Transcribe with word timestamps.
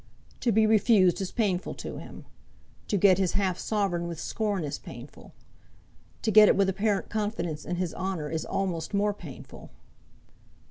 To 0.39 0.51
be 0.51 0.65
refused 0.65 1.21
is 1.21 1.31
painful 1.31 1.75
to 1.75 1.99
him. 1.99 2.25
To 2.87 2.97
get 2.97 3.19
his 3.19 3.33
half 3.33 3.59
sovereign 3.59 4.07
with 4.07 4.19
scorn 4.19 4.63
is 4.63 4.79
painful. 4.79 5.31
To 6.23 6.31
get 6.31 6.47
it 6.47 6.55
with 6.55 6.69
apparent 6.69 7.09
confidence 7.11 7.65
in 7.65 7.75
his 7.75 7.93
honour 7.93 8.27
is 8.31 8.43
almost 8.43 8.95
more 8.95 9.13
painful. 9.13 9.69